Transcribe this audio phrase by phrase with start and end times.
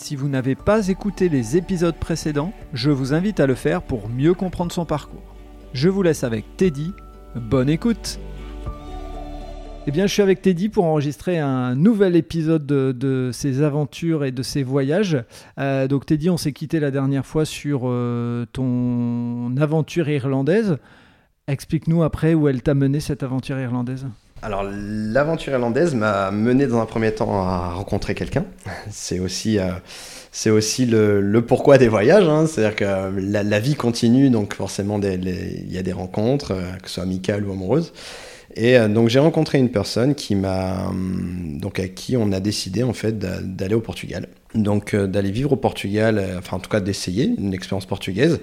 [0.00, 4.08] Si vous n'avez pas écouté les épisodes précédents, je vous invite à le faire pour
[4.08, 5.34] mieux comprendre son parcours.
[5.72, 6.92] Je vous laisse avec Teddy.
[7.34, 8.20] Bonne écoute
[9.86, 14.32] eh bien, je suis avec Teddy pour enregistrer un nouvel épisode de, ses aventures et
[14.32, 15.16] de ses voyages.
[15.58, 20.76] Euh, donc, Teddy, on s'est quitté la dernière fois sur euh, ton aventure irlandaise.
[21.46, 24.06] Explique-nous après où elle t'a mené cette aventure irlandaise.
[24.42, 28.44] Alors, l'aventure irlandaise m'a mené dans un premier temps à rencontrer quelqu'un.
[28.90, 29.70] C'est aussi, euh,
[30.30, 32.28] c'est aussi le, pourquoi des voyages.
[32.28, 32.46] Hein.
[32.46, 37.02] C'est-à-dire que la, vie continue, donc forcément, il y a des rencontres, que ce soit
[37.02, 37.92] amicales ou amoureuses.
[38.54, 42.40] Et euh, donc j'ai rencontré une personne qui m'a, hum, donc avec qui on a
[42.40, 44.28] décidé en fait d'aller au Portugal.
[44.54, 48.40] Donc euh, d'aller vivre au Portugal, euh, enfin en tout cas d'essayer une expérience portugaise,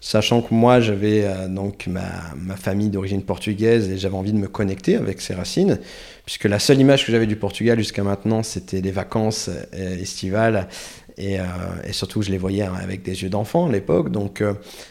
[0.00, 2.00] sachant que moi j'avais donc ma,
[2.36, 5.78] ma, famille d'origine portugaise et j'avais envie de me connecter avec ses racines,
[6.24, 10.66] puisque la seule image que j'avais du Portugal jusqu'à maintenant c'était les vacances estivales
[11.18, 11.38] et,
[11.84, 14.10] et, surtout, je les voyais avec des yeux d'enfant à l'époque.
[14.10, 14.42] Donc,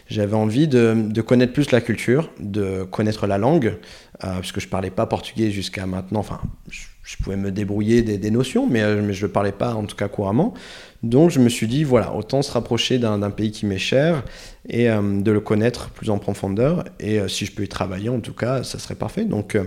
[0.08, 3.78] j'avais envie de, connaître plus la culture, de connaître la langue,
[4.24, 6.20] euh, puisque je parlais pas portugais jusqu'à maintenant.
[6.20, 9.96] Enfin, je, pouvais me débrouiller des, notions, mais, euh, je ne parlais pas en tout
[9.96, 10.54] cas couramment.
[11.02, 14.24] Donc je me suis dit, voilà, autant se rapprocher d'un pays qui m'est cher
[14.70, 16.84] et euh, de le connaître plus en profondeur.
[17.00, 19.26] Et si je peux y travailler, en tout cas, ça serait parfait.
[19.26, 19.58] Donc,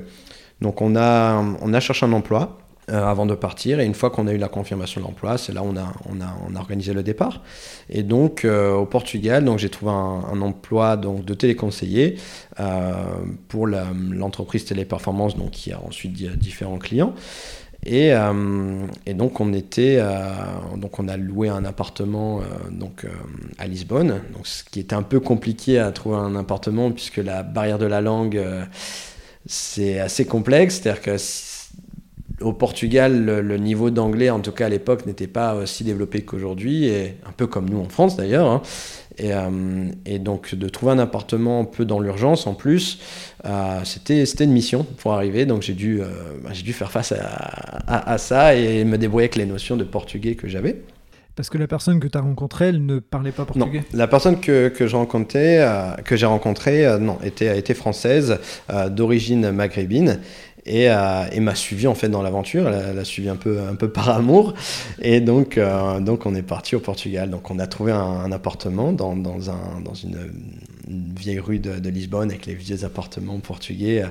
[0.61, 2.59] donc on, a, on a cherché un emploi.
[2.91, 3.81] Euh, avant de partir.
[3.81, 6.21] Et une fois qu'on a eu la confirmation de l'emploi, c'est là on a, on,
[6.21, 7.41] a, on a organisé le départ.
[7.89, 12.17] Et donc euh, au Portugal, j'ai trouvé un, emploi donc, de téléconseiller
[12.61, 12.92] euh,
[13.48, 17.14] pour l'entreprise Téléperformance, donc qui a ensuite différents clients.
[17.86, 18.13] Et,
[19.07, 20.03] et, donc on était,
[20.77, 23.07] donc on a loué un appartement donc
[23.58, 27.42] à Lisbonne, donc ce qui était un peu compliqué à trouver un appartement puisque la
[27.42, 28.42] barrière de la langue
[29.47, 31.19] c'est assez complexe, c'est-à-dire que
[32.40, 36.86] au Portugal, le, niveau d'anglais, en tout cas à l'époque, n'était pas aussi développé qu'aujourd'hui,
[36.86, 38.48] et un peu comme nous en France d'ailleurs.
[38.48, 38.62] Hein.
[39.20, 42.98] Euh, et, donc de trouver un appartement un peu dans l'urgence en plus,
[43.45, 45.46] euh, c'était une mission pour arriver.
[45.46, 46.06] Donc j'ai dû, euh,
[46.42, 50.48] bah, dû faire face à, ça et me débrouiller avec les notions de portugais que
[50.48, 50.83] j'avais.
[51.36, 53.78] Parce que la personne que tu as rencontrée, elle ne parlait pas portugais?
[53.78, 55.66] Non, la personne que, que j'ai rencontrée,
[56.05, 58.39] que j'ai rencontrée non, était, était française,
[58.90, 60.20] d'origine maghrébine
[60.67, 62.69] et, euh, et m'a suivi en fait dans l'aventure.
[62.69, 64.55] Elle, a suivi un peu, par amour.
[65.01, 67.30] Et donc, euh, donc on est parti au Portugal.
[67.30, 70.19] Donc on a trouvé un, appartement dans, dans, un, dans une,
[70.89, 74.05] vieille rue de, Lisbonne avec les vieux appartements portugais,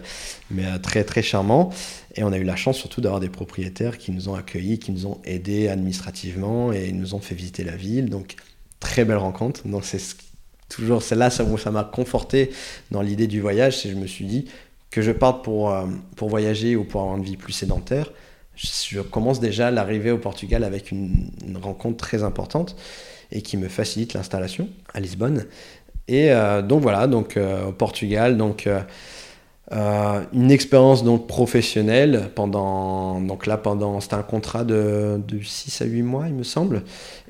[0.52, 1.72] mais euh, très très charmants.
[2.16, 4.91] Et on a eu la chance surtout d'avoir des propriétaires qui nous ont accueillis, qui
[4.91, 8.09] nous ont aidés administrativement et nous ont fait visiter la ville.
[8.09, 8.35] Donc
[8.80, 9.68] très belle rencontre.
[9.68, 10.02] Donc c'est
[10.70, 12.52] toujours celle-là, ça m'a conforté
[12.91, 13.80] dans l'idée du voyage.
[13.80, 14.46] C'est je me suis dit
[14.94, 18.12] que je parte pour, euh, pour voyager ou pour avoir une vie plus sédentaire,
[18.56, 22.76] je commence déjà l'arrivée au Portugal avec une, rencontre très importante
[23.32, 25.46] et qui me facilite l'installation à Lisbonne.
[26.08, 28.70] Et euh, donc voilà, donc euh, au Portugal, donc
[29.72, 35.86] une expérience donc professionnelle pendant donc là pendant c'était un contrat de, de 6 à
[35.86, 36.84] 8 mois il me semble.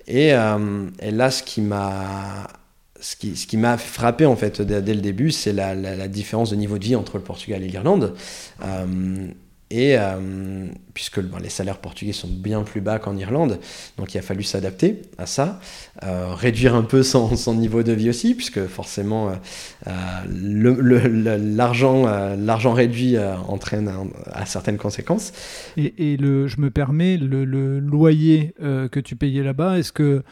[0.08, 2.50] Et, et là ce qui m'a
[3.04, 6.86] ce qui, m'a frappé en fait dès, le début, c'est la, différence de niveau de
[6.86, 8.14] vie entre le Portugal et l'Irlande.
[8.64, 9.28] Euh,
[9.70, 13.60] et euh, puisque les salaires portugais sont bien plus bas qu'en Irlande,
[13.98, 15.60] donc il a fallu s'adapter à ça,
[16.04, 19.34] euh, réduire un peu son, niveau de vie aussi, puisque forcément
[19.86, 22.04] l'argent
[22.74, 23.92] réduit entraîne
[24.32, 25.34] à, certaines conséquences.
[25.76, 30.24] Et, je me permets, le loyer que tu payais là-bas, est-ce que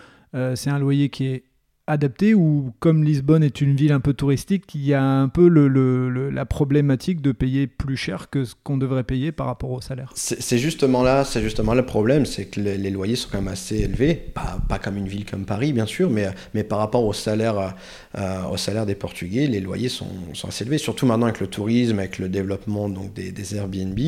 [0.56, 1.44] c'est un loyer qui est
[1.88, 5.48] adapté ou comme Lisbonne est une ville un peu touristique, il y a un peu
[5.48, 10.12] la problématique de payer plus cher que ce qu'on devrait payer par rapport au salaire?
[10.16, 13.80] C'est justement là, c'est justement le problème, c'est que les, loyers sont quand même assez
[13.80, 17.76] élevés, pas, comme une ville comme Paris bien sûr, mais, par rapport au salaire,
[18.18, 20.08] euh, au salaire des Portugais, les loyers sont,
[20.48, 24.00] assez élevés, surtout maintenant avec le tourisme, avec le développement donc, des, des Airbnb,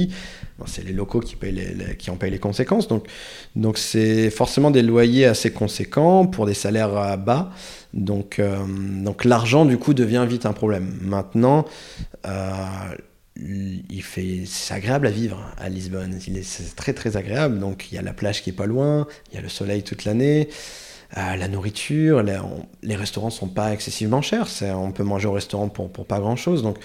[0.65, 1.35] c'est les locaux qui,
[2.09, 3.07] en payent les conséquences, donc
[3.55, 7.51] donc c'est forcément des loyers assez conséquents pour des salaires euh, bas.
[7.93, 8.57] Donc, euh,
[9.03, 10.97] donc l'argent, du coup, devient vite un problème.
[11.01, 11.65] Maintenant,
[12.25, 12.65] euh,
[13.35, 16.19] il fait, c'est agréable à vivre à Lisbonne.
[16.43, 17.59] C'est très, très agréable.
[17.59, 19.83] Donc, il y a la plage qui est pas loin, il y a le soleil
[19.83, 20.49] toute l'année.
[21.15, 22.39] la nourriture, les,
[22.81, 24.47] les, restaurants sont pas excessivement chers.
[24.61, 26.63] On peut manger au restaurant pour, pour pas grand chose.
[26.63, 26.77] Donc,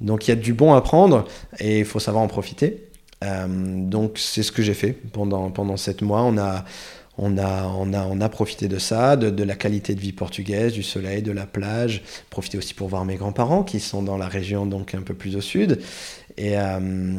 [0.00, 1.26] donc il y a du bon à prendre
[1.58, 2.88] et il faut savoir en profiter.
[3.56, 6.22] donc c'est ce que j'ai fait pendant, pendant sept mois.
[6.22, 6.64] On a,
[7.18, 10.72] on a, on, a, on a profité de ça, de, la qualité de vie portugaise,
[10.72, 12.02] du soleil, de la plage.
[12.30, 15.36] Profité aussi pour voir mes grands-parents qui sont dans la région donc un peu plus
[15.36, 15.78] au sud.
[16.38, 17.14] Et, euh,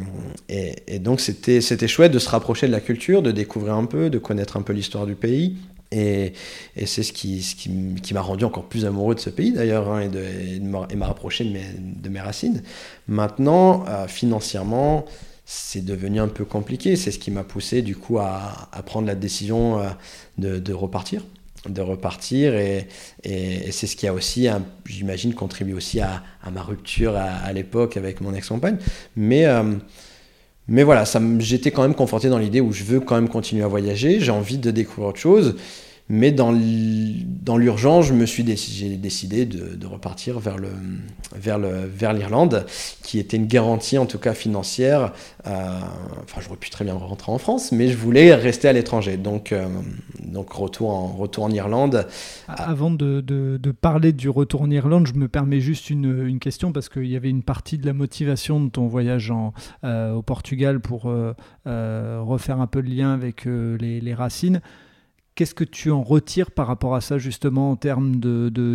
[0.48, 4.18] et, donc c'était, chouette de se rapprocher de la culture, de découvrir un peu, de
[4.18, 5.56] connaître un peu l'histoire du pays.
[5.92, 6.32] Et,
[6.74, 7.70] et c'est ce qui, ce qui,
[8.02, 11.44] qui, m'a rendu encore plus amoureux de ce pays d'ailleurs hein, et, et, m'a rapproché
[11.44, 12.64] de mes, de mes racines.
[13.06, 15.04] Maintenant, euh, financièrement,
[15.44, 16.96] c'est devenu un peu compliqué.
[16.96, 21.22] C'est ce qui m'a poussé du coup à, prendre la décision euh, de, repartir.
[21.68, 22.88] De repartir et,
[23.24, 24.48] c'est ce qui a aussi,
[24.86, 28.78] j'imagine, contribué aussi à, ma rupture à, l'époque avec mon ex-compagne.
[29.16, 29.74] Mais, euh,
[30.68, 31.04] mais voilà,
[31.38, 34.32] j'étais quand même conforté dans l'idée où je veux quand même continuer à voyager, j'ai
[34.32, 35.56] envie de découvrir autre chose.
[36.10, 36.50] Mais dans
[37.56, 40.68] l'urgence, j'ai décidé de, repartir vers le
[41.34, 42.66] vers le vers l'Irlande,
[43.02, 45.12] qui était une garantie en tout cas financière.
[45.46, 45.80] Euh,
[46.22, 49.16] enfin, j'aurais pu très bien rentrer en France, mais je voulais rester à l'étranger.
[49.16, 49.66] Donc euh,
[50.22, 52.06] donc retour en retour en Irlande.
[52.48, 56.70] Avant de, de, parler du retour en Irlande, je me permets juste une, une question
[56.72, 59.32] parce qu'il y avait une partie de la motivation de ton voyage
[59.84, 61.04] euh, au Portugal pour
[61.64, 64.60] refaire un peu le lien avec les racines.
[65.34, 68.20] Qu'est-ce que tu en retires par rapport à ça, justement, en termes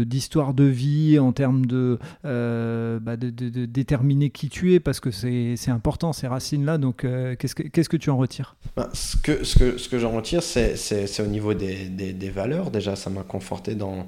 [0.04, 3.30] d'histoire de, de, vie, en termes de, euh, bah, de,
[3.66, 6.78] déterminer qui tu es, parce que c'est important, ces racines-là.
[6.78, 8.58] Donc, euh, qu'est-ce que tu en retires?
[8.76, 12.72] Bah, Ce que, ce que, j'en retire, c'est au niveau des, des, valeurs.
[12.72, 14.08] Déjà, ça m'a conforté dans.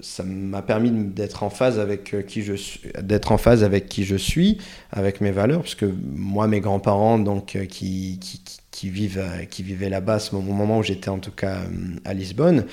[0.00, 3.88] Ça m'a permis d'être en phase avec euh, qui je suis, d'être en phase avec
[3.88, 4.58] qui je suis,
[4.90, 8.40] avec mes valeurs, puisque moi, mes grands-parents, donc, qui, qui
[8.76, 12.12] qui, vivent, euh, qui vivaient là-bas, au moment où j'étais en tout cas euh, à
[12.12, 12.66] Lisbonne,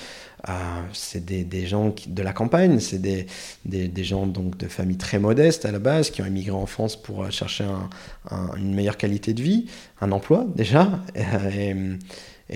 [0.49, 0.51] euh,
[0.91, 3.25] c'est des, des, gens de la campagne, c'est des,
[3.63, 6.65] des, des, gens donc de familles très modestes à la base, qui ont émigré en
[6.65, 9.67] France pour chercher un, une meilleure qualité de vie,
[10.01, 10.99] un emploi déjà.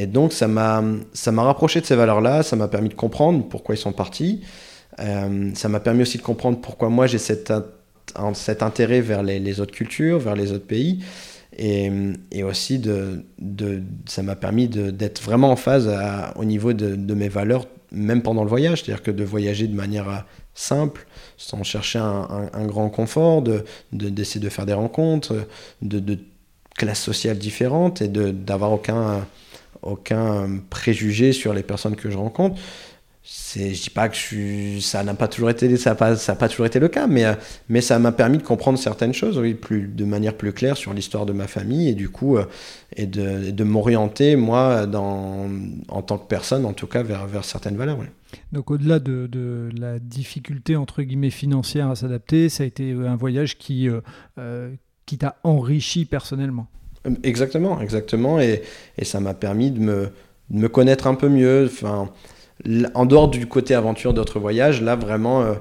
[0.06, 0.84] donc ça m'a
[1.38, 4.42] rapproché de ces valeurs-là, ça m'a permis de comprendre pourquoi ils sont partis.
[4.98, 7.52] ça m'a permis aussi de comprendre pourquoi moi j'ai cet,
[8.34, 11.04] cet intérêt vers les, autres cultures, vers les autres pays.
[11.58, 11.92] Et,
[12.32, 15.92] et aussi, de, de ça m'a permis d'être vraiment en phase
[16.36, 18.84] au niveau de, mes valeurs, même pendant le voyage.
[18.84, 20.20] C'est-à-dire que de voyager de manière euh,
[20.54, 21.08] simple,
[21.38, 23.42] sans chercher un, grand confort,
[23.92, 25.48] d'essayer de, de, faire des rencontres,
[25.82, 26.20] de
[26.76, 29.26] classes sociales différentes et d'avoir aucun,
[29.82, 32.58] aucun préjugé sur les personnes que je rencontre
[33.30, 36.80] c'est je dis pas que je ça n'a pas toujours été pas, pas toujours été
[36.80, 37.34] le cas mais euh,
[37.68, 41.26] mais ça m'a permis de comprendre certaines choses oui de manière plus claire sur l'histoire
[41.26, 42.46] de ma famille et du coup euh,
[42.96, 45.50] et de, de m'orienter moi dans
[45.90, 47.98] en tant que personne en tout cas vers vers certaines valeurs
[48.54, 53.10] Donc au-delà de, de, la difficulté entre guillemets financière à s'adapter, ça a été euh,
[53.10, 53.90] un voyage qui,
[55.06, 56.68] qui t'a enrichi personnellement?
[57.24, 58.62] Exactement, exactement, et,
[58.98, 60.12] et ça m'a permis de me,
[60.50, 61.70] de me connaître un peu mieux.
[61.72, 62.10] Enfin,
[62.94, 65.54] en dehors du côté aventure d'autres voyages, là vraiment, euh,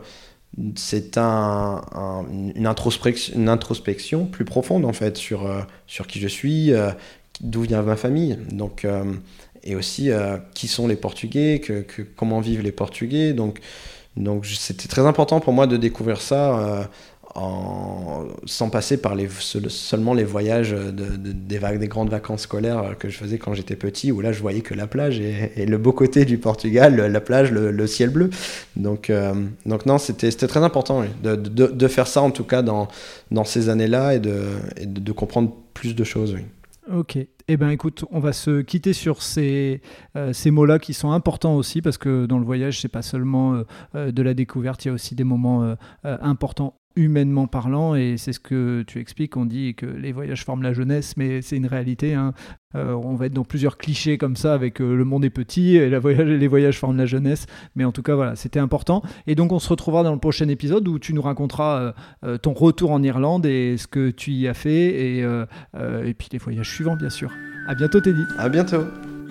[0.76, 1.82] c'est un,
[2.30, 6.90] une, introspection, plus profonde en fait sur, euh, sur qui je suis, euh,
[7.40, 8.86] d'où vient ma famille, donc,
[9.62, 10.10] et aussi
[10.54, 11.84] qui sont les Portugais, que,
[12.16, 13.34] comment vivent les Portugais.
[13.34, 13.60] Donc,
[14.16, 16.88] donc c'était très important pour moi de découvrir ça
[18.46, 19.28] sans passer par les,
[19.68, 24.20] seulement les voyages de, des, grandes vacances scolaires que je faisais quand j'étais petit, où
[24.20, 27.86] là je voyais que la plage et, le beau côté du Portugal, la plage, le,
[27.86, 28.30] ciel bleu.
[28.76, 29.34] Donc, euh,
[29.66, 32.88] donc non, c'était très important de, faire ça en tout cas dans,
[33.30, 34.44] dans ces années-là et, de,
[34.84, 36.34] de, comprendre plus de choses.
[36.34, 36.42] Oui.
[36.92, 37.18] Ok.
[37.48, 39.80] Eh bien, écoute, on va se quitter sur ces,
[40.16, 43.62] euh, ces mots-là qui sont importants aussi, parce que dans le voyage, c'est pas seulement
[43.94, 48.32] euh, de la découverte, il y a aussi des moments importants humainement parlant, et c'est
[48.32, 51.66] ce que tu expliques, on dit que les voyages forment la jeunesse, mais c'est une
[51.66, 52.14] réalité.
[52.14, 52.32] Hein.
[52.74, 55.76] Euh, on va être dans plusieurs clichés comme ça avec euh, le monde est petit
[55.76, 59.02] et la voyage, les voyages forment la jeunesse, mais en tout cas voilà, c'était important.
[59.26, 62.52] Et donc on se retrouvera dans le prochain épisode où tu nous raconteras euh, ton
[62.52, 66.70] retour en Irlande et ce que tu y as fait, et, et puis les voyages
[66.70, 67.30] suivants bien sûr.
[67.68, 68.22] À bientôt Teddy.
[68.38, 68.84] À bientôt.